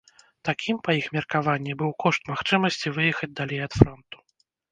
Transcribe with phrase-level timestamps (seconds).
[0.47, 4.17] Такім, па іх меркаванні, быў кошт магчымасці выехаць далей ад фронту.